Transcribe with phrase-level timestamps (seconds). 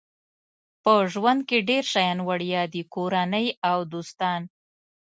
[0.83, 4.41] په ژوند کې ډېر شیان وړیا دي کورنۍ او دوستان.